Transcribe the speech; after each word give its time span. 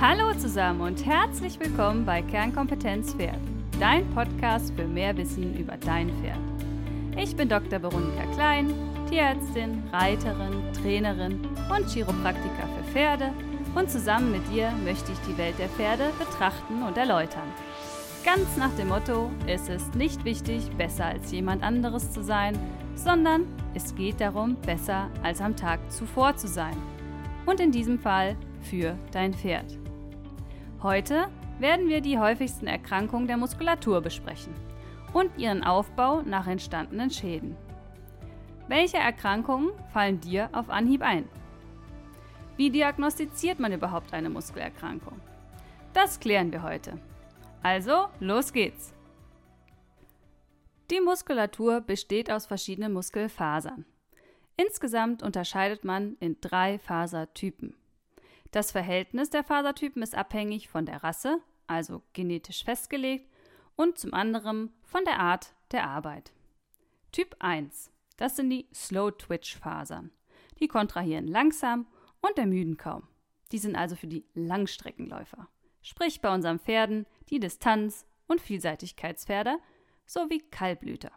Hallo 0.00 0.32
zusammen 0.32 0.80
und 0.80 1.04
herzlich 1.04 1.60
willkommen 1.60 2.06
bei 2.06 2.22
Kernkompetenz 2.22 3.12
Pferd, 3.12 3.36
dein 3.78 4.08
Podcast 4.14 4.72
für 4.74 4.86
mehr 4.86 5.14
Wissen 5.18 5.54
über 5.58 5.76
dein 5.76 6.08
Pferd. 6.22 6.38
Ich 7.18 7.36
bin 7.36 7.50
Dr. 7.50 7.82
Veronika 7.82 8.24
Klein, 8.32 8.72
Tierärztin, 9.10 9.82
Reiterin, 9.92 10.72
Trainerin 10.72 11.46
und 11.68 11.86
Chiropraktiker 11.90 12.66
für 12.78 12.92
Pferde 12.92 13.30
und 13.74 13.90
zusammen 13.90 14.32
mit 14.32 14.50
dir 14.50 14.72
möchte 14.86 15.12
ich 15.12 15.18
die 15.28 15.36
Welt 15.36 15.58
der 15.58 15.68
Pferde 15.68 16.04
betrachten 16.18 16.82
und 16.82 16.96
erläutern. 16.96 17.52
Ganz 18.24 18.56
nach 18.56 18.74
dem 18.76 18.88
Motto, 18.88 19.30
es 19.46 19.68
ist 19.68 19.94
nicht 19.96 20.24
wichtig, 20.24 20.62
besser 20.78 21.04
als 21.04 21.30
jemand 21.30 21.62
anderes 21.62 22.10
zu 22.10 22.24
sein, 22.24 22.58
sondern 22.94 23.44
es 23.74 23.94
geht 23.94 24.18
darum, 24.22 24.56
besser 24.64 25.10
als 25.22 25.42
am 25.42 25.56
Tag 25.56 25.92
zuvor 25.92 26.38
zu 26.38 26.48
sein. 26.48 26.76
Und 27.44 27.60
in 27.60 27.70
diesem 27.70 27.98
Fall 27.98 28.38
für 28.62 28.96
dein 29.12 29.34
Pferd. 29.34 29.78
Heute 30.82 31.28
werden 31.58 31.88
wir 31.88 32.00
die 32.00 32.18
häufigsten 32.18 32.66
Erkrankungen 32.66 33.26
der 33.26 33.36
Muskulatur 33.36 34.00
besprechen 34.00 34.54
und 35.12 35.36
ihren 35.36 35.62
Aufbau 35.62 36.22
nach 36.22 36.46
entstandenen 36.46 37.10
Schäden. 37.10 37.54
Welche 38.66 38.96
Erkrankungen 38.96 39.72
fallen 39.92 40.20
dir 40.20 40.48
auf 40.52 40.70
Anhieb 40.70 41.02
ein? 41.02 41.28
Wie 42.56 42.70
diagnostiziert 42.70 43.58
man 43.58 43.72
überhaupt 43.72 44.14
eine 44.14 44.30
Muskelerkrankung? 44.30 45.20
Das 45.92 46.18
klären 46.18 46.50
wir 46.50 46.62
heute. 46.62 46.98
Also, 47.62 48.06
los 48.18 48.52
geht's! 48.52 48.94
Die 50.90 51.00
Muskulatur 51.00 51.82
besteht 51.82 52.30
aus 52.30 52.46
verschiedenen 52.46 52.94
Muskelfasern. 52.94 53.84
Insgesamt 54.56 55.22
unterscheidet 55.22 55.84
man 55.84 56.16
in 56.20 56.38
drei 56.40 56.78
Fasertypen. 56.78 57.74
Das 58.50 58.72
Verhältnis 58.72 59.30
der 59.30 59.44
Fasertypen 59.44 60.02
ist 60.02 60.14
abhängig 60.14 60.68
von 60.68 60.84
der 60.86 61.04
Rasse, 61.04 61.40
also 61.66 62.02
genetisch 62.12 62.64
festgelegt, 62.64 63.30
und 63.76 63.96
zum 63.96 64.12
anderen 64.12 64.72
von 64.82 65.04
der 65.04 65.20
Art 65.20 65.54
der 65.70 65.88
Arbeit. 65.88 66.32
Typ 67.12 67.36
1. 67.38 67.92
Das 68.16 68.36
sind 68.36 68.50
die 68.50 68.66
Slow-Twitch-Fasern. 68.74 70.10
Die 70.58 70.68
kontrahieren 70.68 71.26
langsam 71.26 71.86
und 72.20 72.38
ermüden 72.38 72.76
kaum. 72.76 73.08
Die 73.52 73.58
sind 73.58 73.76
also 73.76 73.96
für 73.96 74.06
die 74.06 74.26
Langstreckenläufer. 74.34 75.48
Sprich 75.80 76.20
bei 76.20 76.32
unseren 76.32 76.58
Pferden 76.58 77.06
die 77.30 77.40
Distanz- 77.40 78.04
und 78.26 78.40
Vielseitigkeitspferde 78.40 79.58
sowie 80.06 80.40
Kaltblüter. 80.50 81.12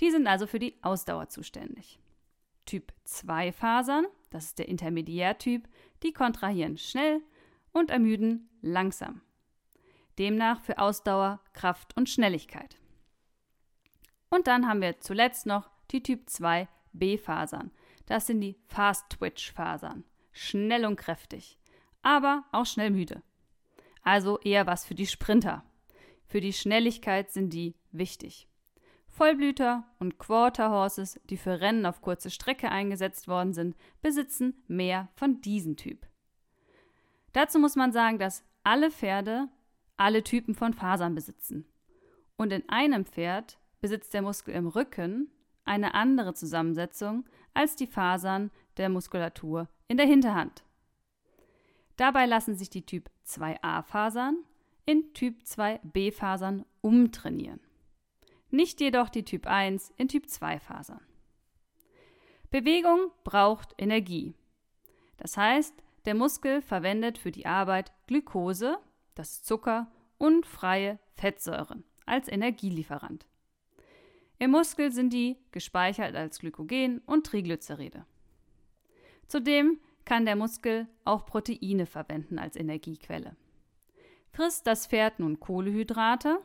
Die 0.00 0.10
sind 0.10 0.26
also 0.26 0.46
für 0.46 0.58
die 0.58 0.76
Ausdauer 0.82 1.28
zuständig. 1.28 1.98
Typ 2.68 2.92
2 3.04 3.50
Fasern, 3.52 4.06
das 4.28 4.44
ist 4.44 4.58
der 4.58 4.68
Intermediärtyp, 4.68 5.66
die 6.02 6.12
kontrahieren 6.12 6.76
schnell 6.76 7.22
und 7.72 7.88
ermüden 7.88 8.50
langsam. 8.60 9.22
Demnach 10.18 10.60
für 10.60 10.76
Ausdauer, 10.78 11.40
Kraft 11.54 11.96
und 11.96 12.10
Schnelligkeit. 12.10 12.76
Und 14.28 14.48
dann 14.48 14.68
haben 14.68 14.82
wir 14.82 15.00
zuletzt 15.00 15.46
noch 15.46 15.70
die 15.92 16.02
Typ 16.02 16.28
2 16.28 16.68
B-Fasern. 16.92 17.70
Das 18.04 18.26
sind 18.26 18.42
die 18.42 18.58
Fast-Twitch-Fasern. 18.66 20.04
Schnell 20.32 20.84
und 20.84 20.96
kräftig, 20.96 21.58
aber 22.02 22.44
auch 22.52 22.66
schnell 22.66 22.90
müde. 22.90 23.22
Also 24.02 24.38
eher 24.40 24.66
was 24.66 24.84
für 24.84 24.94
die 24.94 25.06
Sprinter. 25.06 25.64
Für 26.26 26.42
die 26.42 26.52
Schnelligkeit 26.52 27.30
sind 27.30 27.54
die 27.54 27.76
wichtig. 27.92 28.46
Vollblüter 29.18 29.82
und 29.98 30.18
Quarter 30.18 30.70
Horses, 30.70 31.18
die 31.28 31.36
für 31.36 31.60
Rennen 31.60 31.86
auf 31.86 32.02
kurze 32.02 32.30
Strecke 32.30 32.70
eingesetzt 32.70 33.26
worden 33.26 33.52
sind, 33.52 33.74
besitzen 34.00 34.62
mehr 34.68 35.08
von 35.16 35.40
diesem 35.40 35.76
Typ. 35.76 36.06
Dazu 37.32 37.58
muss 37.58 37.74
man 37.74 37.90
sagen, 37.90 38.20
dass 38.20 38.44
alle 38.62 38.92
Pferde 38.92 39.48
alle 39.96 40.22
Typen 40.22 40.54
von 40.54 40.72
Fasern 40.72 41.16
besitzen. 41.16 41.66
Und 42.36 42.52
in 42.52 42.68
einem 42.68 43.04
Pferd 43.06 43.58
besitzt 43.80 44.14
der 44.14 44.22
Muskel 44.22 44.54
im 44.54 44.68
Rücken 44.68 45.32
eine 45.64 45.94
andere 45.94 46.34
Zusammensetzung 46.34 47.24
als 47.54 47.74
die 47.74 47.88
Fasern 47.88 48.52
der 48.76 48.88
Muskulatur 48.88 49.68
in 49.88 49.96
der 49.96 50.06
Hinterhand. 50.06 50.62
Dabei 51.96 52.26
lassen 52.26 52.54
sich 52.54 52.70
die 52.70 52.86
Typ 52.86 53.10
2a-Fasern 53.26 54.36
in 54.86 55.12
Typ 55.12 55.42
2b-Fasern 55.42 56.64
umtrainieren 56.82 57.58
nicht 58.50 58.80
jedoch 58.80 59.08
die 59.08 59.24
Typ 59.24 59.46
1 59.46 59.92
in 59.96 60.08
Typ 60.08 60.28
2 60.28 60.60
Fasern. 60.60 61.00
Bewegung 62.50 63.10
braucht 63.24 63.74
Energie. 63.78 64.34
Das 65.18 65.36
heißt, 65.36 65.74
der 66.06 66.14
Muskel 66.14 66.62
verwendet 66.62 67.18
für 67.18 67.30
die 67.30 67.46
Arbeit 67.46 67.92
Glukose, 68.06 68.78
das 69.14 69.42
Zucker 69.42 69.90
und 70.16 70.46
freie 70.46 70.98
Fettsäuren 71.14 71.84
als 72.06 72.28
Energielieferant. 72.28 73.26
Im 74.38 74.52
Muskel 74.52 74.92
sind 74.92 75.12
die 75.12 75.36
gespeichert 75.50 76.14
als 76.14 76.38
Glykogen 76.38 77.00
und 77.06 77.26
Triglyceride. 77.26 78.06
Zudem 79.26 79.80
kann 80.04 80.24
der 80.24 80.36
Muskel 80.36 80.86
auch 81.04 81.26
Proteine 81.26 81.84
verwenden 81.84 82.38
als 82.38 82.56
Energiequelle. 82.56 83.36
Frisst 84.30 84.66
das 84.66 84.86
Pferd 84.86 85.18
nun 85.18 85.40
Kohlehydrate, 85.40 86.38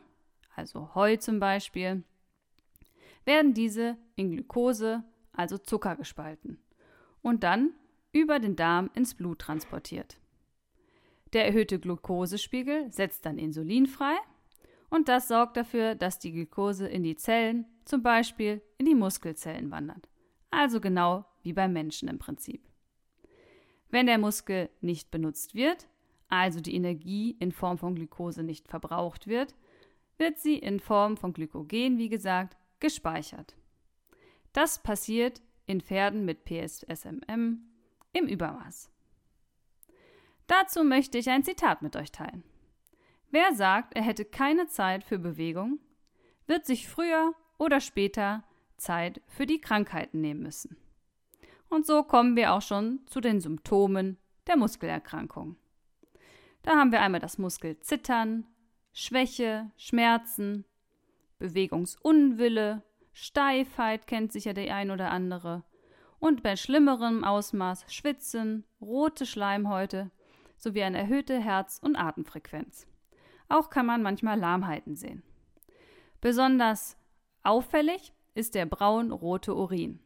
also 0.54 0.94
Heu 0.94 1.16
zum 1.16 1.40
Beispiel, 1.40 2.04
werden 3.24 3.54
diese 3.54 3.96
in 4.16 4.30
Glucose, 4.30 5.02
also 5.32 5.58
Zucker, 5.58 5.96
gespalten 5.96 6.58
und 7.22 7.42
dann 7.42 7.72
über 8.12 8.38
den 8.38 8.54
Darm 8.56 8.90
ins 8.94 9.14
Blut 9.14 9.40
transportiert. 9.40 10.18
Der 11.32 11.46
erhöhte 11.46 11.80
Glukosespiegel 11.80 12.92
setzt 12.92 13.26
dann 13.26 13.38
Insulin 13.38 13.86
frei 13.86 14.14
und 14.88 15.08
das 15.08 15.26
sorgt 15.26 15.56
dafür, 15.56 15.96
dass 15.96 16.20
die 16.20 16.32
Glucose 16.32 16.86
in 16.86 17.02
die 17.02 17.16
Zellen, 17.16 17.66
zum 17.84 18.02
Beispiel 18.02 18.62
in 18.78 18.86
die 18.86 18.94
Muskelzellen 18.94 19.70
wandert. 19.70 20.08
Also 20.50 20.80
genau 20.80 21.24
wie 21.42 21.52
beim 21.52 21.72
Menschen 21.72 22.08
im 22.08 22.18
Prinzip. 22.18 22.62
Wenn 23.90 24.06
der 24.06 24.18
Muskel 24.18 24.70
nicht 24.80 25.10
benutzt 25.10 25.54
wird, 25.54 25.88
also 26.28 26.60
die 26.60 26.74
Energie 26.74 27.36
in 27.40 27.52
Form 27.52 27.78
von 27.78 27.94
Glucose 27.94 28.42
nicht 28.42 28.68
verbraucht 28.68 29.26
wird, 29.26 29.54
wird 30.18 30.38
sie 30.38 30.58
in 30.58 30.80
Form 30.80 31.16
von 31.16 31.32
Glykogen, 31.32 31.98
wie 31.98 32.08
gesagt, 32.08 32.56
gespeichert. 32.80 33.56
Das 34.52 34.82
passiert 34.82 35.42
in 35.66 35.80
Pferden 35.80 36.24
mit 36.24 36.44
PSSMM 36.44 37.60
im 38.12 38.26
Übermaß. 38.26 38.90
Dazu 40.46 40.84
möchte 40.84 41.18
ich 41.18 41.30
ein 41.30 41.42
Zitat 41.42 41.82
mit 41.82 41.96
euch 41.96 42.12
teilen. 42.12 42.44
Wer 43.30 43.54
sagt, 43.54 43.96
er 43.96 44.02
hätte 44.02 44.24
keine 44.24 44.68
Zeit 44.68 45.02
für 45.02 45.18
Bewegung, 45.18 45.80
wird 46.46 46.66
sich 46.66 46.88
früher 46.88 47.34
oder 47.58 47.80
später 47.80 48.44
Zeit 48.76 49.20
für 49.26 49.46
die 49.46 49.60
Krankheiten 49.60 50.20
nehmen 50.20 50.42
müssen. 50.42 50.76
Und 51.68 51.86
so 51.86 52.02
kommen 52.02 52.36
wir 52.36 52.52
auch 52.52 52.62
schon 52.62 53.00
zu 53.06 53.20
den 53.20 53.40
Symptomen 53.40 54.18
der 54.46 54.56
Muskelerkrankung. 54.56 55.56
Da 56.62 56.76
haben 56.76 56.92
wir 56.92 57.00
einmal 57.00 57.20
das 57.20 57.38
Muskelzittern, 57.38 58.46
Schwäche, 58.96 59.70
Schmerzen, 59.76 60.64
Bewegungsunwille, 61.38 62.82
Steifheit 63.12 64.06
kennt 64.06 64.32
sicher 64.32 64.54
der 64.54 64.74
ein 64.74 64.90
oder 64.90 65.10
andere 65.10 65.64
und 66.20 66.42
bei 66.42 66.56
schlimmerem 66.56 67.24
Ausmaß 67.24 67.84
Schwitzen, 67.92 68.64
rote 68.80 69.26
Schleimhäute 69.26 70.10
sowie 70.56 70.84
eine 70.84 70.98
erhöhte 70.98 71.38
Herz- 71.38 71.80
und 71.82 71.96
Atemfrequenz. 71.96 72.86
Auch 73.48 73.68
kann 73.68 73.84
man 73.84 74.00
manchmal 74.00 74.38
Lahmheiten 74.38 74.96
sehen. 74.96 75.22
Besonders 76.20 76.96
auffällig 77.42 78.14
ist 78.34 78.54
der 78.54 78.64
braun-rote 78.64 79.54
Urin. 79.54 79.98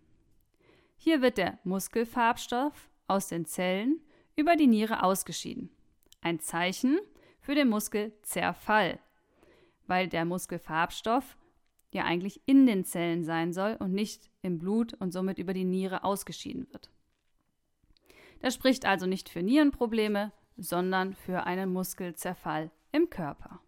Hier 0.97 1.23
wird 1.23 1.39
der 1.39 1.59
Muskelfarbstoff 1.63 2.89
aus 3.07 3.29
den 3.29 3.45
Zellen 3.45 4.01
über 4.35 4.57
die 4.57 4.67
Niere 4.67 5.03
ausgeschieden. 5.03 5.71
Ein 6.21 6.41
Zeichen, 6.41 6.99
für 7.49 7.55
den 7.55 7.71
Muskelzerfall, 7.71 8.99
weil 9.87 10.07
der 10.07 10.27
Muskelfarbstoff 10.27 11.39
ja 11.91 12.05
eigentlich 12.05 12.43
in 12.45 12.67
den 12.67 12.85
Zellen 12.85 13.25
sein 13.25 13.55
soll 13.55 13.75
und 13.81 13.95
nicht 13.95 14.29
im 14.43 14.59
Blut 14.59 14.93
und 15.01 15.13
somit 15.13 15.39
über 15.39 15.55
die 15.55 15.65
Niere 15.65 16.05
ausgeschieden 16.05 16.71
wird. 16.71 16.91
Das 18.43 18.53
spricht 18.53 18.85
also 18.85 19.07
nicht 19.07 19.31
für 19.31 19.43
Nierenprobleme, 19.43 20.31
sondern 20.59 21.15
für 21.15 21.45
einen 21.45 21.73
Muskelzerfall 21.73 22.71
im 22.93 23.09
Körper. 23.09 23.61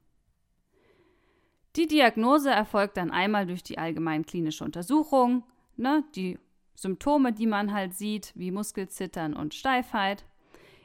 Die 1.75 1.87
Diagnose 1.87 2.51
erfolgt 2.51 2.99
dann 2.99 3.11
einmal 3.11 3.47
durch 3.47 3.63
die 3.63 3.79
allgemein 3.79 4.27
klinische 4.27 4.63
Untersuchung, 4.63 5.43
ne, 5.79 6.05
die 6.15 6.39
Symptome, 6.75 7.33
die 7.33 7.47
man 7.47 7.73
halt 7.73 7.95
sieht, 7.95 8.35
wie 8.35 8.51
Muskelzittern 8.51 9.33
und 9.33 9.55
Steifheit. 9.55 10.27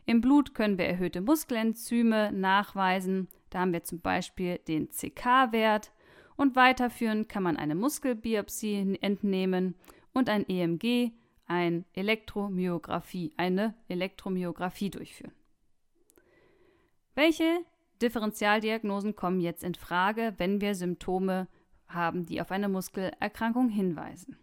Im 0.05 0.21
Blut 0.21 0.53
können 0.53 0.77
wir 0.77 0.85
erhöhte 0.85 1.21
Muskelenzyme 1.21 2.31
nachweisen. 2.31 3.27
Da 3.49 3.59
haben 3.59 3.73
wir 3.73 3.83
zum 3.83 4.01
Beispiel 4.01 4.59
den 4.59 4.89
CK-Wert. 4.89 5.91
Und 6.35 6.55
weiterführend 6.55 7.29
kann 7.29 7.43
man 7.43 7.57
eine 7.57 7.75
Muskelbiopsie 7.75 8.97
entnehmen 9.01 9.75
und 10.13 10.29
ein 10.29 10.47
EMG, 10.47 11.11
ein 11.47 11.85
Elektromyographie, 11.93 13.33
eine 13.37 13.73
Elektromyographie 13.87 14.89
durchführen. 14.89 15.33
Welche 17.15 17.59
Differentialdiagnosen 18.01 19.15
kommen 19.15 19.39
jetzt 19.39 19.63
in 19.63 19.75
Frage, 19.75 20.33
wenn 20.37 20.59
wir 20.59 20.75
Symptome 20.75 21.47
haben, 21.87 22.25
die 22.25 22.41
auf 22.41 22.51
eine 22.51 22.67
Muskelerkrankung 22.67 23.69
hinweisen? 23.69 24.37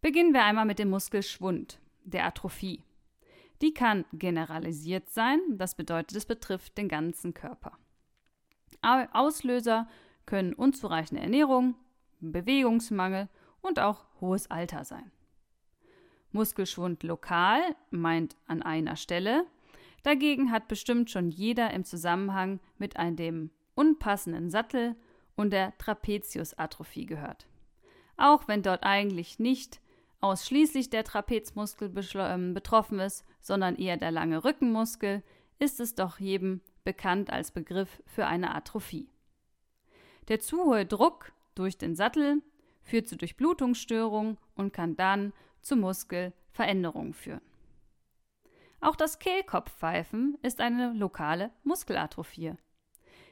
Beginnen 0.00 0.32
wir 0.32 0.44
einmal 0.44 0.64
mit 0.64 0.78
dem 0.78 0.90
Muskelschwund, 0.90 1.78
der 2.04 2.24
Atrophie. 2.24 2.82
Die 3.62 3.72
kann 3.72 4.04
generalisiert 4.12 5.08
sein, 5.08 5.40
das 5.50 5.76
bedeutet, 5.76 6.16
es 6.16 6.26
betrifft 6.26 6.76
den 6.76 6.88
ganzen 6.88 7.32
Körper. 7.32 7.78
Auslöser 8.80 9.88
können 10.26 10.52
unzureichende 10.52 11.22
Ernährung, 11.22 11.76
Bewegungsmangel 12.20 13.28
und 13.60 13.78
auch 13.78 14.04
hohes 14.20 14.50
Alter 14.50 14.84
sein. 14.84 15.12
Muskelschwund 16.32 17.04
lokal 17.04 17.60
meint 17.90 18.36
an 18.46 18.62
einer 18.62 18.96
Stelle. 18.96 19.46
Dagegen 20.02 20.50
hat 20.50 20.66
bestimmt 20.66 21.10
schon 21.10 21.30
jeder 21.30 21.72
im 21.72 21.84
Zusammenhang 21.84 22.58
mit 22.78 22.96
einem 22.96 23.50
unpassenden 23.76 24.50
Sattel 24.50 24.96
und 25.36 25.52
der 25.52 25.76
Trapeziusatrophie 25.78 27.06
gehört. 27.06 27.46
Auch 28.16 28.48
wenn 28.48 28.62
dort 28.62 28.82
eigentlich 28.82 29.38
nicht 29.38 29.80
ausschließlich 30.20 30.90
der 30.90 31.04
Trapezmuskel 31.04 31.92
ähm, 32.14 32.54
betroffen 32.54 32.98
ist, 32.98 33.24
sondern 33.42 33.76
eher 33.76 33.98
der 33.98 34.10
lange 34.10 34.44
Rückenmuskel, 34.44 35.22
ist 35.58 35.80
es 35.80 35.94
doch 35.94 36.18
jedem 36.18 36.62
bekannt 36.84 37.30
als 37.30 37.50
Begriff 37.50 38.02
für 38.06 38.26
eine 38.26 38.54
Atrophie. 38.54 39.08
Der 40.28 40.40
zu 40.40 40.64
hohe 40.64 40.86
Druck 40.86 41.32
durch 41.54 41.76
den 41.76 41.94
Sattel 41.94 42.42
führt 42.82 43.08
zu 43.08 43.16
Durchblutungsstörungen 43.16 44.38
und 44.54 44.72
kann 44.72 44.96
dann 44.96 45.32
zu 45.60 45.76
Muskelveränderungen 45.76 47.12
führen. 47.12 47.42
Auch 48.80 48.96
das 48.96 49.18
Kehlkopfpfeifen 49.20 50.38
ist 50.42 50.60
eine 50.60 50.92
lokale 50.92 51.50
Muskelatrophie. 51.62 52.54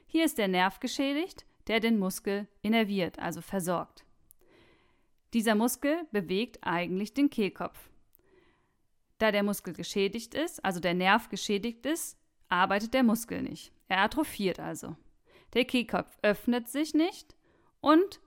Hier 0.07 0.25
ist 0.25 0.37
der 0.37 0.47
Nerv 0.47 0.79
geschädigt, 0.79 1.45
der 1.67 1.79
den 1.79 1.99
Muskel 1.99 2.47
innerviert, 2.61 3.19
also 3.19 3.41
versorgt. 3.41 4.05
Dieser 5.33 5.55
Muskel 5.55 6.07
bewegt 6.11 6.59
eigentlich 6.61 7.13
den 7.13 7.29
Kehlkopf. 7.29 7.90
Da 9.21 9.31
der 9.31 9.43
Muskel 9.43 9.75
geschädigt 9.75 10.33
ist, 10.33 10.65
also 10.65 10.79
der 10.79 10.95
Nerv 10.95 11.29
geschädigt 11.29 11.85
ist, 11.85 12.17
arbeitet 12.49 12.95
der 12.95 13.03
Muskel 13.03 13.43
nicht. 13.43 13.71
Er 13.87 13.99
atrophiert 13.99 14.59
also. 14.59 14.95
Der 15.53 15.63
Kehlkopf 15.63 16.17
öffnet 16.23 16.69
sich 16.69 16.95
nicht 16.95 17.35
und 17.81 18.19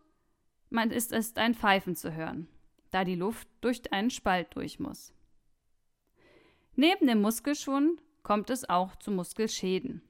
man 0.70 0.93
ist, 0.93 1.11
ist 1.11 1.37
ein 1.37 1.56
Pfeifen 1.56 1.96
zu 1.96 2.14
hören, 2.14 2.46
da 2.93 3.02
die 3.02 3.17
Luft 3.17 3.49
durch 3.61 3.93
einen 3.93 4.11
Spalt 4.11 4.55
durch 4.55 4.79
muss. 4.79 5.12
Neben 6.76 7.08
dem 7.08 7.23
Muskelschwund 7.23 8.00
kommt 8.23 8.49
es 8.49 8.69
auch 8.69 8.94
zu 8.94 9.11
Muskelschäden. 9.11 10.00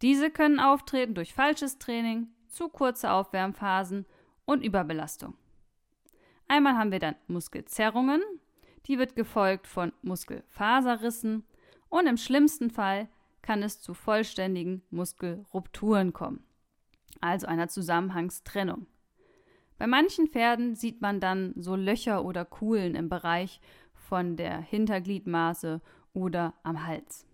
Diese 0.00 0.30
können 0.30 0.60
auftreten 0.60 1.12
durch 1.12 1.34
falsches 1.34 1.78
Training, 1.78 2.28
zu 2.48 2.70
kurze 2.70 3.12
Aufwärmphasen 3.12 4.06
und 4.46 4.64
Überbelastung. 4.64 5.36
Einmal 6.48 6.78
haben 6.78 6.90
wir 6.90 7.00
dann 7.00 7.16
Muskelzerrungen, 7.26 8.22
die 8.86 8.98
wird 8.98 9.16
gefolgt 9.16 9.66
von 9.66 9.92
Muskelfaserrissen 10.02 11.44
und 11.88 12.06
im 12.06 12.16
schlimmsten 12.16 12.70
Fall 12.70 13.08
kann 13.42 13.62
es 13.62 13.80
zu 13.80 13.94
vollständigen 13.94 14.82
Muskelrupturen 14.90 16.12
kommen, 16.12 16.44
also 17.20 17.46
einer 17.46 17.68
Zusammenhangstrennung. 17.68 18.86
Bei 19.76 19.86
manchen 19.86 20.28
Pferden 20.28 20.74
sieht 20.74 21.00
man 21.00 21.20
dann 21.20 21.52
so 21.56 21.76
Löcher 21.76 22.24
oder 22.24 22.44
Kuhlen 22.44 22.94
im 22.94 23.08
Bereich 23.08 23.60
von 23.92 24.36
der 24.36 24.60
Hintergliedmaße 24.60 25.80
oder 26.12 26.54
am 26.62 26.86
Hals. 26.86 27.26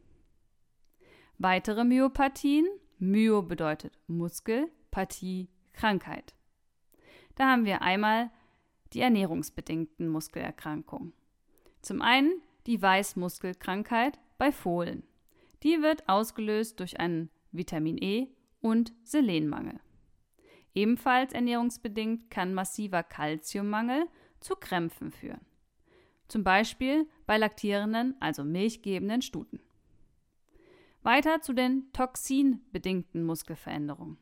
Weitere 1.38 1.85
Myopathien, 1.85 2.67
Myo 2.99 3.43
bedeutet 3.43 3.99
Muskel, 4.06 4.70
Pathie 4.91 5.49
Krankheit. 5.73 6.35
Da 7.37 7.49
haben 7.49 7.64
wir 7.64 7.82
einmal 7.82 8.31
die 8.93 9.00
ernährungsbedingten 9.00 10.08
Muskelerkrankungen. 10.08 11.12
Zum 11.82 12.03
einen 12.03 12.43
die 12.67 12.81
Weißmuskelkrankheit 12.81 14.19
bei 14.38 14.53
Fohlen. 14.53 15.03
Die 15.62 15.82
wird 15.82 16.09
ausgelöst 16.09 16.81
durch 16.81 17.00
einen 17.00 17.31
Vitamin 17.53 17.99
E 17.99 18.29
und 18.61 18.93
Selenmangel. 19.03 19.81
Ebenfalls 20.75 21.32
ernährungsbedingt 21.32 22.31
kann 22.31 22.55
massiver 22.55 23.03
Kalziummangel 23.03 24.06
zu 24.41 24.55
Krämpfen 24.55 25.11
führen. 25.11 25.41
Zum 26.29 26.44
Beispiel 26.44 27.09
bei 27.27 27.38
laktierenden, 27.38 28.15
also 28.21 28.44
milchgebenden 28.44 29.21
Stuten. 29.21 29.61
Weiter 31.03 31.41
zu 31.41 31.55
den 31.55 31.91
toxinbedingten 31.93 33.25
Muskelveränderungen. 33.25 34.19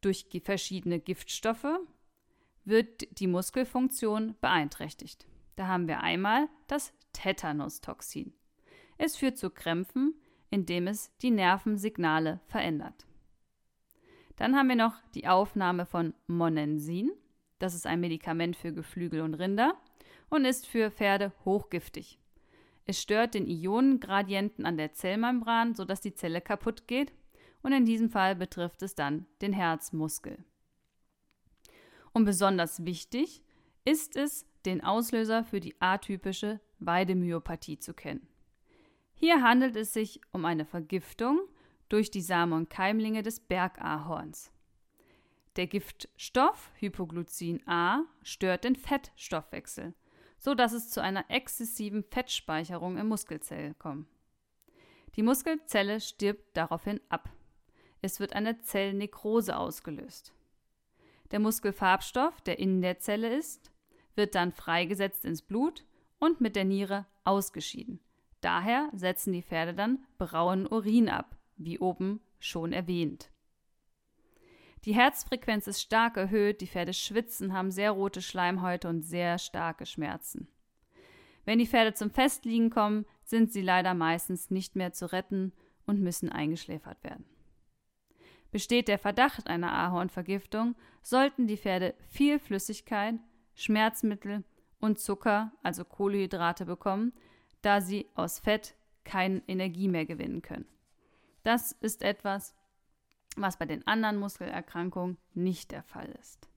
Durch 0.00 0.26
verschiedene 0.42 0.98
Giftstoffe 0.98 1.66
wird 2.64 3.18
die 3.18 3.26
Muskelfunktion 3.26 4.36
beeinträchtigt. 4.40 5.26
Da 5.60 5.66
haben 5.66 5.88
wir 5.88 6.00
einmal 6.00 6.48
das 6.68 6.94
Tetanustoxin. 7.12 8.32
Es 8.96 9.18
führt 9.18 9.36
zu 9.36 9.50
Krämpfen, 9.50 10.14
indem 10.48 10.86
es 10.86 11.14
die 11.18 11.30
Nervensignale 11.30 12.40
verändert. 12.46 13.06
Dann 14.36 14.56
haben 14.56 14.70
wir 14.70 14.76
noch 14.76 14.94
die 15.14 15.28
Aufnahme 15.28 15.84
von 15.84 16.14
Monensin. 16.26 17.10
Das 17.58 17.74
ist 17.74 17.86
ein 17.86 18.00
Medikament 18.00 18.56
für 18.56 18.72
Geflügel 18.72 19.20
und 19.20 19.34
Rinder 19.34 19.74
und 20.30 20.46
ist 20.46 20.66
für 20.66 20.90
Pferde 20.90 21.30
hochgiftig. 21.44 22.18
Es 22.86 23.02
stört 23.02 23.34
den 23.34 23.46
Ionengradienten 23.46 24.64
an 24.64 24.78
der 24.78 24.94
Zellmembran, 24.94 25.74
sodass 25.74 26.00
die 26.00 26.14
Zelle 26.14 26.40
kaputt 26.40 26.88
geht 26.88 27.12
und 27.60 27.72
in 27.72 27.84
diesem 27.84 28.08
Fall 28.08 28.34
betrifft 28.34 28.80
es 28.80 28.94
dann 28.94 29.26
den 29.42 29.52
Herzmuskel. 29.52 30.42
Und 32.14 32.24
besonders 32.24 32.86
wichtig 32.86 33.42
ist 33.84 34.16
es, 34.16 34.46
den 34.66 34.82
Auslöser 34.82 35.44
für 35.44 35.60
die 35.60 35.80
atypische 35.80 36.60
Weidemyopathie 36.78 37.78
zu 37.78 37.94
kennen. 37.94 38.26
Hier 39.14 39.42
handelt 39.42 39.76
es 39.76 39.92
sich 39.92 40.20
um 40.32 40.44
eine 40.44 40.64
Vergiftung 40.64 41.40
durch 41.88 42.10
die 42.10 42.22
Samen 42.22 42.54
und 42.54 42.70
Keimlinge 42.70 43.22
des 43.22 43.40
Bergahorns. 43.40 44.50
Der 45.56 45.66
Giftstoff 45.66 46.70
Hypoglycin 46.76 47.66
A 47.66 48.04
stört 48.22 48.64
den 48.64 48.76
Fettstoffwechsel, 48.76 49.94
so 50.38 50.54
dass 50.54 50.72
es 50.72 50.90
zu 50.90 51.02
einer 51.02 51.28
exzessiven 51.28 52.04
Fettspeicherung 52.04 52.96
im 52.96 53.08
Muskelzell 53.08 53.74
kommt. 53.74 54.06
Die 55.16 55.22
Muskelzelle 55.22 56.00
stirbt 56.00 56.56
daraufhin 56.56 57.00
ab. 57.08 57.28
Es 58.00 58.20
wird 58.20 58.32
eine 58.32 58.60
Zellnekrose 58.62 59.56
ausgelöst. 59.56 60.32
Der 61.32 61.40
Muskelfarbstoff, 61.40 62.40
der 62.40 62.58
in 62.58 62.80
der 62.80 62.98
Zelle 63.00 63.36
ist, 63.36 63.69
wird 64.14 64.34
dann 64.34 64.52
freigesetzt 64.52 65.24
ins 65.24 65.42
Blut 65.42 65.84
und 66.18 66.40
mit 66.40 66.56
der 66.56 66.64
Niere 66.64 67.06
ausgeschieden. 67.24 68.00
Daher 68.40 68.88
setzen 68.94 69.32
die 69.32 69.42
Pferde 69.42 69.74
dann 69.74 69.98
braunen 70.18 70.66
Urin 70.66 71.08
ab, 71.08 71.36
wie 71.56 71.78
oben 71.78 72.20
schon 72.38 72.72
erwähnt. 72.72 73.30
Die 74.84 74.94
Herzfrequenz 74.94 75.66
ist 75.66 75.82
stark 75.82 76.16
erhöht, 76.16 76.62
die 76.62 76.66
Pferde 76.66 76.94
schwitzen, 76.94 77.52
haben 77.52 77.70
sehr 77.70 77.90
rote 77.90 78.22
Schleimhäute 78.22 78.88
und 78.88 79.02
sehr 79.02 79.38
starke 79.38 79.84
Schmerzen. 79.84 80.48
Wenn 81.44 81.58
die 81.58 81.66
Pferde 81.66 81.92
zum 81.92 82.10
Festliegen 82.10 82.70
kommen, 82.70 83.04
sind 83.24 83.52
sie 83.52 83.60
leider 83.60 83.92
meistens 83.92 84.50
nicht 84.50 84.76
mehr 84.76 84.92
zu 84.92 85.12
retten 85.12 85.52
und 85.86 86.00
müssen 86.00 86.30
eingeschläfert 86.30 87.02
werden. 87.04 87.24
Besteht 88.50 88.88
der 88.88 88.98
Verdacht 88.98 89.48
einer 89.48 89.72
Ahornvergiftung, 89.72 90.74
sollten 91.02 91.46
die 91.46 91.56
Pferde 91.56 91.94
viel 92.08 92.38
Flüssigkeit, 92.38 93.14
Schmerzmittel 93.60 94.42
und 94.80 94.98
Zucker, 94.98 95.52
also 95.62 95.84
Kohlenhydrate, 95.84 96.64
bekommen, 96.64 97.12
da 97.60 97.82
sie 97.82 98.06
aus 98.14 98.38
Fett 98.38 98.74
keine 99.04 99.42
Energie 99.46 99.86
mehr 99.86 100.06
gewinnen 100.06 100.40
können. 100.40 100.64
Das 101.42 101.72
ist 101.72 102.02
etwas, 102.02 102.54
was 103.36 103.58
bei 103.58 103.66
den 103.66 103.86
anderen 103.86 104.16
Muskelerkrankungen 104.16 105.18
nicht 105.34 105.72
der 105.72 105.82
Fall 105.82 106.08
ist. 106.22 106.48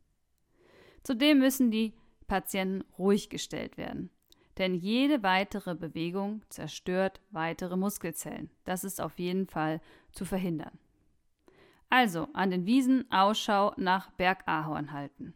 Zudem 1.04 1.40
müssen 1.40 1.72
die 1.72 1.94
Patienten 2.28 2.86
ruhig 2.98 3.30
gestellt 3.30 3.76
werden, 3.78 4.10
denn 4.58 4.74
jede 4.74 5.24
weitere 5.24 5.76
Bewegung 5.76 6.42
zerstört 6.48 7.20
weitere 7.32 7.76
Muskelzellen. 7.76 8.50
Das 8.64 8.86
ist 8.86 9.02
auf 9.02 9.20
jeden 9.20 9.48
Fall 9.48 9.82
zu 10.14 10.24
verhindern. 10.24 10.80
Also 11.90 12.30
an 12.32 12.50
den 12.50 12.66
Wiesen 12.66 13.12
Ausschau 13.12 13.74
nach 13.76 14.10
Bergahorn 14.12 14.94
halten. 14.94 15.34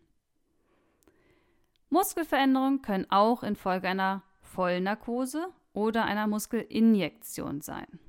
Muskelveränderungen 1.90 2.82
können 2.82 3.08
auch 3.10 3.44
infolge 3.44 3.88
einer 3.88 4.24
Vollnarkose 4.42 5.48
oder 5.74 6.06
einer 6.06 6.28
Muskelinjektion 6.28 7.62
sein. 7.62 8.00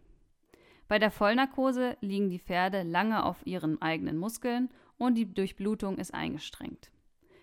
Bei 0.88 0.99
der 0.99 1.11
Vollnarkose 1.11 1.97
liegen 2.00 2.30
die 2.30 2.38
Pferde 2.38 2.82
lange 2.82 3.25
auf 3.25 3.47
ihren 3.47 3.80
eigenen 3.82 4.16
Muskeln 4.16 4.70
und 4.97 5.14
die 5.16 5.32
Durchblutung 5.32 5.99
ist 5.99 6.14
eingeschränkt. 6.14 6.90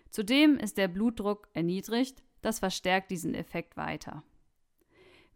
Zudem 0.10 0.58
ist 0.58 0.77
der 0.77 0.88
Blutdruck 0.88 1.48
erniedrigt, 1.54 2.24
das 2.42 2.60
verstärkt 2.60 3.12
diesen 3.12 3.36
Effekt 3.36 3.77
weiter. 3.77 4.24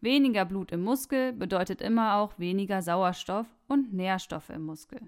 Weniger 0.02 0.46
Blut 0.46 0.72
im 0.72 0.82
Muskel 0.82 1.34
bedeutet 1.34 1.82
immer 1.82 2.16
auch 2.16 2.40
weniger 2.40 2.82
Sauerstoff 2.82 3.48
und 3.68 3.94
Nährstoffe 3.94 4.50
im 4.50 4.66
Muskel. 4.66 5.02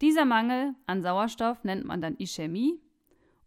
Dieser 0.00 0.26
Mangel 0.26 0.74
an 0.86 1.02
Sauerstoff 1.02 1.64
nennt 1.64 1.84
man 1.84 2.02
dann 2.02 2.16
Ischämie 2.18 2.78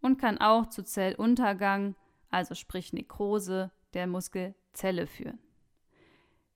und 0.00 0.18
kann 0.18 0.38
auch 0.38 0.66
zu 0.68 0.82
Zelluntergang, 0.82 1.94
also 2.30 2.54
sprich 2.54 2.92
Nekrose, 2.92 3.70
der 3.94 4.06
Muskelzelle 4.06 5.06
führen. 5.06 5.38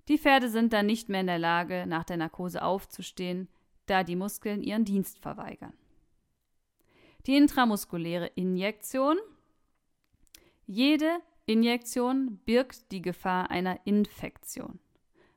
Die 0.09 0.19
Pferde 0.19 0.49
sind 0.49 0.73
dann 0.73 0.87
nicht 0.87 1.09
mehr 1.09 1.21
in 1.21 1.27
der 1.27 1.39
Lage, 1.39 1.87
nach 1.87 2.05
der 2.05 2.19
Narkose 2.19 2.63
aufzustehen, 2.63 3.49
da 3.87 4.05
die 4.05 4.17
Muskeln 4.17 4.63
ihren 4.63 4.85
Dienst 4.85 5.19
verweigern. 5.19 5.73
Die 7.27 7.37
intramuskuläre 7.37 8.27
Injektion. 8.35 9.17
Jede 10.67 11.21
Injektion 11.47 12.39
birgt 12.45 12.93
die 12.93 13.03
Gefahr 13.03 13.51
einer 13.51 13.81
Infektion. 13.85 14.79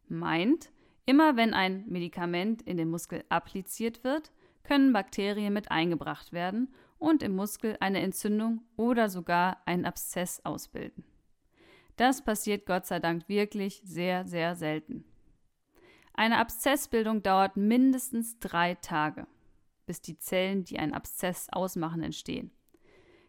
Meint, 0.10 0.72
immer 1.06 1.38
wenn 1.38 1.54
ein 1.54 1.86
Medikament 1.88 2.62
in 2.62 2.78
den 2.78 2.90
Muskel 2.90 3.24
appliziert 3.30 4.04
wird, 4.04 4.32
können 4.64 4.92
Bakterien 4.92 5.54
mit 5.54 5.72
eingebracht 5.72 6.34
werden 6.34 6.74
und 7.00 7.24
im 7.24 7.36
Muskel 7.36 7.78
eine 7.80 8.02
Entzündung 8.02 8.62
oder 8.76 9.10
sogar 9.10 9.62
einen 9.66 9.86
Abszess 9.86 10.44
ausbilden. 10.46 11.04
Das 11.96 12.24
passiert 12.24 12.66
Gott 12.66 12.86
sei 12.86 13.00
Dank 13.00 13.28
wirklich 13.28 13.82
sehr, 13.84 14.26
sehr 14.26 14.56
selten. 14.56 15.04
Eine 16.14 16.40
Abszessbildung 16.40 17.24
dauert 17.24 17.58
mindestens 17.58 18.40
drei 18.40 18.76
Tage, 18.76 19.28
bis 19.86 20.02
die 20.02 20.18
Zellen, 20.18 20.64
die 20.64 20.80
einen 20.80 20.94
Abszess 20.94 21.48
ausmachen, 21.52 22.02
entstehen. 22.02 22.52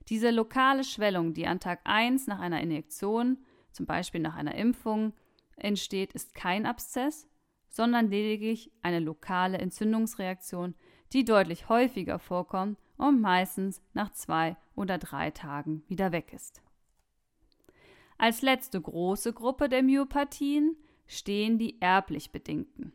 Diese 0.08 0.30
lokale 0.30 0.84
Schwellung, 0.84 1.34
die 1.34 1.46
an 1.46 1.60
Tag 1.60 1.80
1 1.84 2.26
nach 2.26 2.40
einer 2.40 2.62
Injektion, 2.62 3.38
zum 3.72 3.84
Beispiel 3.84 4.22
nach 4.22 4.36
einer 4.36 4.54
Impfung, 4.54 5.12
entsteht, 5.56 6.14
ist 6.14 6.34
kein 6.34 6.64
Abszess, 6.64 7.28
sondern 7.68 8.08
lediglich 8.08 8.72
eine 8.80 9.00
lokale 9.00 9.58
Entzündungsreaktion, 9.58 10.74
die 11.12 11.24
deutlich 11.24 11.68
häufiger 11.68 12.18
vorkommt 12.18 12.78
und 12.98 13.20
meistens 13.20 13.80
nach 13.94 14.10
zwei 14.12 14.56
oder 14.74 14.98
drei 14.98 15.30
Tagen 15.30 15.82
wieder 15.88 16.12
weg 16.12 16.32
ist. 16.32 16.62
Als 18.18 18.42
letzte 18.42 18.80
große 18.80 19.32
Gruppe 19.32 19.68
der 19.68 19.82
Myopathien 19.82 20.76
stehen 21.06 21.58
die 21.58 21.80
erblich 21.80 22.32
bedingten. 22.32 22.92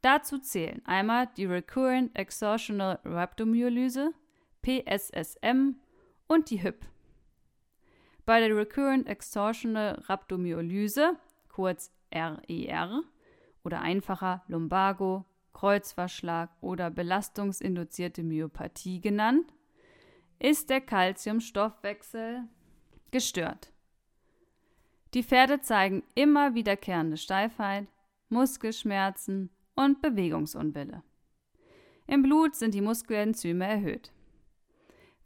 Dazu 0.00 0.38
zählen 0.38 0.80
einmal 0.86 1.28
die 1.36 1.46
Recurrent 1.46 2.16
Exhaustional 2.16 3.00
Rhabdomyolyse, 3.04 4.12
PSSM 4.62 5.76
und 6.28 6.50
die 6.50 6.62
HYP. 6.62 6.86
Bei 8.24 8.40
der 8.40 8.56
Recurrent 8.56 9.08
Exhaustional 9.08 10.00
Rhabdomyolyse, 10.08 11.16
kurz 11.48 11.92
RER 12.14 12.40
e 12.48 12.68
oder 13.64 13.80
einfacher 13.80 14.44
Lumbago, 14.46 15.24
Kreuzverschlag 15.56 16.50
oder 16.60 16.90
belastungsinduzierte 16.90 18.22
Myopathie 18.22 19.00
genannt, 19.00 19.54
ist 20.38 20.68
der 20.68 20.82
Calciumstoffwechsel 20.82 22.42
gestört. 23.10 23.72
Die 25.14 25.22
Pferde 25.22 25.62
zeigen 25.62 26.02
immer 26.14 26.54
wiederkehrende 26.54 27.16
Steifheit, 27.16 27.86
Muskelschmerzen 28.28 29.48
und 29.74 30.02
Bewegungsunwille. 30.02 31.02
Im 32.06 32.22
Blut 32.22 32.54
sind 32.54 32.74
die 32.74 32.82
Muskelenzyme 32.82 33.66
erhöht. 33.66 34.12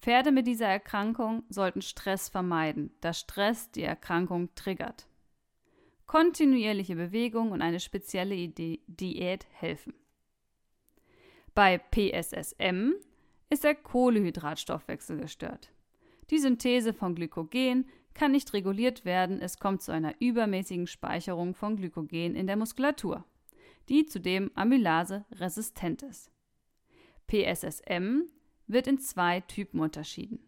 Pferde 0.01 0.31
mit 0.31 0.47
dieser 0.47 0.69
Erkrankung 0.69 1.43
sollten 1.49 1.83
Stress 1.83 2.29
vermeiden, 2.29 2.93
da 3.01 3.13
Stress 3.13 3.73
die 3.73 3.83
Erkrankung 3.83 4.55
triggert. 4.55 5.09
Kontinuierliche 6.07 6.95
Bewegung 6.95 7.51
und 7.51 7.63
eine 7.63 7.81
spezielle 7.81 8.49
Diät 8.49 9.47
helfen. 9.51 9.93
Bei 11.61 11.77
PSSM 11.77 12.95
ist 13.51 13.65
der 13.65 13.75
Kohlehydratstoffwechsel 13.75 15.19
gestört. 15.19 15.71
Die 16.31 16.39
Synthese 16.39 16.95
von 16.95 17.15
Glykogen 17.15 17.87
kann 18.15 18.33
nicht 18.33 18.55
reguliert 18.55 19.05
werden, 19.05 19.43
es 19.43 19.59
kommt 19.59 19.83
zu 19.83 19.93
einer 19.93 20.15
übermäßigen 20.21 20.87
Speicherung 20.87 21.55
von 21.55 21.77
Glykogen 21.77 22.35
in 22.35 22.47
der 22.47 22.57
Muskulatur, 22.57 23.27
die 23.91 24.07
zudem 24.07 24.51
Amylase 24.55 25.27
resistent 25.33 26.03
ist. 26.03 26.31
PSSM 27.27 28.23
wird 28.67 28.87
in 28.87 28.97
zwei 28.97 29.41
Typen 29.41 29.81
unterschieden. 29.81 30.39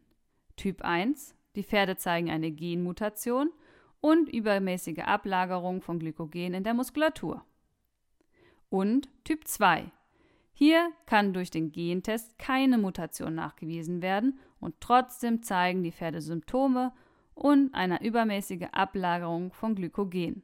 Typ 0.56 0.80
1, 0.80 1.34
die 1.56 1.62
Pferde 1.62 1.98
zeigen 1.98 2.30
eine 2.30 2.50
Genmutation 2.50 3.52
und 4.00 4.30
übermäßige 4.30 5.00
Ablagerung 5.00 5.82
von 5.82 5.98
Glykogen 5.98 6.54
in 6.54 6.64
der 6.64 6.72
Muskulatur. 6.72 7.44
Und 8.70 9.10
Typ 9.24 9.46
2, 9.46 9.92
hier 10.52 10.92
kann 11.06 11.32
durch 11.32 11.50
den 11.50 11.72
Gentest 11.72 12.38
keine 12.38 12.78
Mutation 12.78 13.34
nachgewiesen 13.34 14.02
werden 14.02 14.38
und 14.60 14.74
trotzdem 14.80 15.42
zeigen 15.42 15.82
die 15.82 15.92
Pferde 15.92 16.20
Symptome 16.20 16.92
und 17.34 17.74
eine 17.74 18.04
übermäßige 18.04 18.68
Ablagerung 18.72 19.52
von 19.52 19.74
Glykogen. 19.74 20.42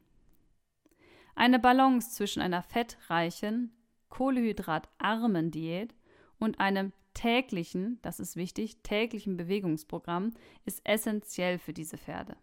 Eine 1.35 1.59
Balance 1.59 2.11
zwischen 2.11 2.41
einer 2.41 2.63
fettreichen, 2.63 3.73
kohlehydratarmen 4.09 5.51
Diät 5.51 5.95
und 6.39 6.59
einem 6.59 6.93
täglichen, 7.15 7.99
das 8.03 8.21
ist 8.21 8.37
wichtig, 8.37 8.83
täglichen 8.83 9.37
Bewegungsprogramm 9.37 10.35
ist 10.65 10.81
essentiell 10.85 11.59
für 11.59 11.73
diese 11.73 11.99
Pferde. 11.99 12.37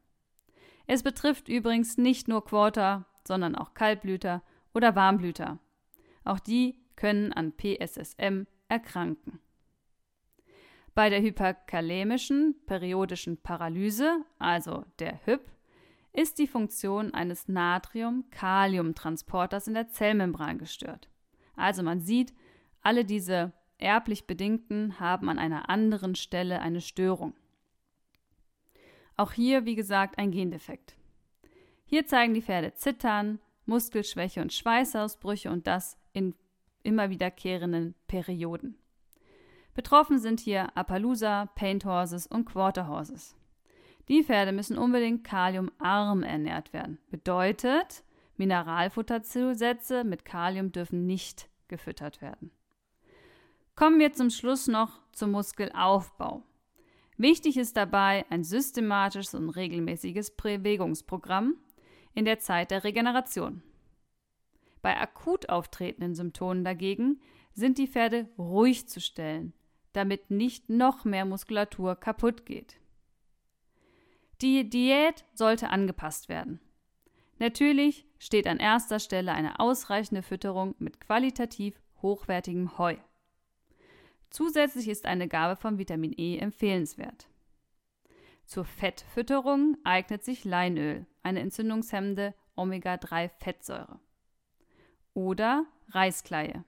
Es 0.87 1.01
betrifft 1.01 1.49
übrigens 1.49 1.97
nicht 1.97 2.27
nur 2.27 2.45
Quarter, 2.45 3.05
sondern 3.27 3.55
auch 3.55 3.73
Kaltblüter 3.73 4.43
oder 4.73 4.95
Warmblüter. 4.95 5.59
Auch 6.23 6.39
die 6.39 6.84
können 6.95 7.33
an 7.33 7.53
PSSM 7.53 8.45
erkranken. 8.67 9.39
Bei 10.93 11.09
der 11.09 11.21
hyperkalämischen 11.21 12.55
periodischen 12.65 13.37
Paralyse, 13.37 14.25
also 14.39 14.83
der 14.99 15.19
HYP, 15.25 15.41
ist 16.13 16.39
die 16.39 16.47
Funktion 16.47 17.13
eines 17.13 17.49
Natrium-Kalium-Transporters 17.49 19.67
in 19.67 19.73
der 19.73 19.89
Zellmembran 19.89 20.57
gestört. 20.57 21.09
Also 21.55 21.83
man 21.83 21.99
sieht, 21.99 22.33
alle 22.81 23.03
diese 23.03 23.51
erblich 23.77 24.25
bedingten 24.25 24.97
haben 24.99 25.29
an 25.29 25.37
einer 25.37 25.69
anderen 25.69 26.15
Stelle 26.15 26.61
eine 26.61 26.79
Störung. 26.79 27.33
Auch 29.17 29.33
hier, 29.33 29.65
wie 29.65 29.75
gesagt, 29.75 30.17
ein 30.17 30.31
Gendefekt. 30.31 30.95
Hier 31.85 32.05
zeigen 32.05 32.33
die 32.33 32.41
Pferde 32.41 32.73
Zittern, 32.73 33.39
Muskelschwäche 33.65 34.41
und 34.41 34.53
Schweißausbrüche 34.53 35.51
und 35.51 35.67
das 35.67 35.97
in 36.13 36.35
immer 36.85 37.09
wiederkehrenden 37.09 37.95
Perioden. 38.07 38.77
Betroffen 39.73 40.19
sind 40.19 40.39
hier 40.39 40.75
Appaloosa, 40.77 41.47
Paint 41.55 41.85
Horses 41.85 42.27
und 42.27 42.45
Quarter 42.45 42.87
Horses. 42.87 43.35
Die 44.07 44.23
Pferde 44.23 44.51
müssen 44.51 44.77
unbedingt 44.77 45.23
kaliumarm 45.23 46.23
ernährt 46.23 46.71
werden. 46.73 46.99
Bedeutet, 47.09 48.03
Mineralfutterzusätze 48.37 50.03
mit 50.03 50.25
Kalium 50.25 50.71
dürfen 50.71 51.05
nicht 51.05 51.49
gefüttert 51.67 52.21
werden. 52.21 52.51
Kommen 53.75 53.99
wir 53.99 54.13
zum 54.13 54.29
Schluss 54.29 54.67
noch 54.67 55.01
zum 55.11 55.31
Muskelaufbau. 55.31 56.43
Wichtig 57.17 57.57
ist 57.57 57.75
dabei 57.75 58.25
ein 58.29 58.43
systematisches 58.43 59.35
und 59.35 59.49
regelmäßiges 59.49 60.35
Bewegungsprogramm 60.35 61.55
in 62.13 62.25
der 62.25 62.39
Zeit 62.39 62.71
der 62.71 62.83
Regeneration. 62.83 63.63
Bei 64.85 65.01
akut 65.01 65.49
auftretenden 65.49 66.13
Symptomen 66.13 66.63
dagegen 66.63 67.19
sind 67.55 67.79
die 67.79 67.87
Pferde 67.87 68.29
ruhig 68.37 68.87
zu 68.87 69.01
stellen, 69.01 69.51
damit 69.93 70.29
nicht 70.29 70.69
noch 70.69 71.05
mehr 71.05 71.25
Muskulatur 71.25 71.95
kaputt 71.95 72.45
geht. 72.45 72.77
Die 74.43 74.69
Diät 74.69 75.25
sollte 75.33 75.71
angepasst 75.71 76.29
werden. 76.29 76.59
Natürlich 77.39 78.05
steht 78.19 78.45
an 78.45 78.59
erster 78.59 78.99
Stelle 78.99 79.31
eine 79.33 79.59
ausreichende 79.59 80.21
Fütterung 80.21 80.75
mit 80.77 81.01
qualitativ 81.01 81.81
hochwertigem 82.03 82.77
Heu. 82.77 82.95
Zusätzlich 84.29 84.87
ist 84.87 85.07
eine 85.07 85.27
Gabe 85.27 85.59
von 85.59 85.79
Vitamin 85.79 86.13
E 86.15 86.37
empfehlenswert. 86.37 87.27
Zur 88.45 88.65
Fettfütterung 88.65 89.77
eignet 89.83 90.23
sich 90.23 90.45
Leinöl, 90.45 91.07
eine 91.23 91.39
entzündungshemmende 91.39 92.35
Omega-3-Fettsäure 92.55 93.99
oder 95.15 95.65
Reiskleie. 95.89 96.63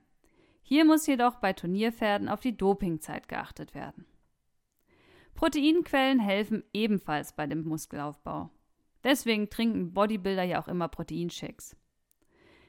Hier 0.64 0.84
muss 0.84 1.06
jedoch 1.06 1.36
bei 1.36 1.54
Turnierpferden 1.54 2.28
auf 2.28 2.40
die 2.40 2.58
Dopingzeit 2.58 3.28
geachtet 3.28 3.76
werden. 3.76 4.06
Proteinquellen 5.36 6.20
helfen 6.20 6.64
ebenfalls 6.74 7.34
bei 7.34 7.46
dem 7.46 7.64
Muskelaufbau. 7.64 8.50
Deswegen 9.04 9.50
trinken 9.52 9.94
Bodybuilder 9.94 10.44
ja 10.44 10.60
auch 10.60 10.68
immer 10.68 10.88
Proteinshakes. 10.88 11.78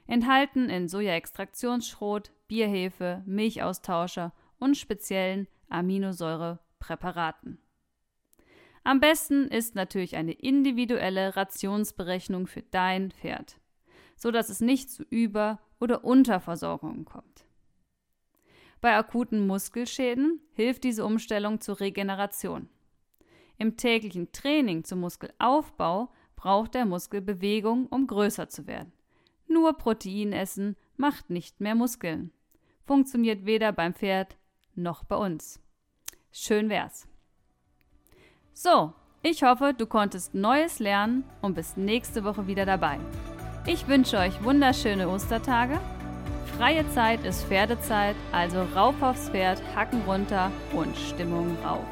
Enthalten 0.06 0.68
in 0.68 0.88
Sojaextraktionsschrot, 0.88 2.30
Bierhefe, 2.47 3.23
Milchaustauscher 3.26 4.32
und 4.58 4.76
speziellen 4.76 5.49
Aminosäurepräparaten. 5.68 7.58
Am 8.85 9.00
besten 9.00 9.49
ist 9.49 9.75
natürlich 9.75 10.16
eine 10.16 10.32
individuelle 10.32 11.37
Rationsberechnung 11.37 12.47
für 12.47 12.62
dein 12.62 13.11
Pferd, 13.11 13.61
so 14.16 14.30
dass 14.30 14.49
es 14.49 14.61
nicht 14.61 14.90
zu 14.90 15.02
Über- 15.04 15.58
oder 15.80 16.04
Unterversorgungen 16.04 17.04
kommt. 17.04 17.44
Bei 18.80 18.97
akuten 18.97 19.47
Muskelschäden 19.47 20.40
hilft 20.52 20.85
diese 20.85 21.04
Umstellung 21.04 21.61
zur 21.61 21.80
Regeneration. 21.80 22.68
Im 23.56 23.76
täglichen 23.76 24.30
Training 24.30 24.85
zum 24.85 25.00
Muskelaufbau 25.00 26.12
braucht 26.37 26.75
der 26.75 26.87
Muskel 26.87 27.20
Bewegung, 27.20 27.87
um 27.88 28.06
größer 28.06 28.49
zu 28.49 28.68
werden. 28.68 28.92
Nur 29.49 29.76
Protein 29.76 30.32
essen 30.32 30.76
macht 30.97 31.30
nicht 31.30 31.61
mehr 31.61 31.75
Muskeln. 31.75 32.32
Funktioniert 32.87 33.47
weder 33.47 33.73
beim 33.73 33.94
Pferd 33.94 34.37
noch 34.75 35.02
bei 35.02 35.16
uns. 35.16 35.61
Schön 36.30 36.68
wär's. 36.68 37.08
So, 38.52 38.92
ich 39.23 39.42
hoffe, 39.42 39.75
du 39.76 39.87
konntest 39.87 40.35
Neues 40.35 40.78
lernen 40.78 41.25
und 41.42 41.54
bist 41.54 41.76
nächste 41.76 42.23
Woche 42.23 42.47
wieder 42.47 42.66
dabei. 42.66 43.00
Ich 43.67 43.87
wünsche 43.87 44.19
euch 44.19 44.43
wunderschöne 44.43 45.09
Ostertage. 45.09 45.79
Freie 46.57 46.88
Zeit 46.91 47.25
ist 47.25 47.45
Pferdezeit, 47.45 48.17
also 48.33 48.62
rauf 48.75 48.95
aufs 49.03 49.29
Pferd, 49.29 49.61
Hacken 49.77 50.03
runter 50.07 50.50
und 50.73 50.97
Stimmung 50.97 51.57
rauf. 51.65 51.85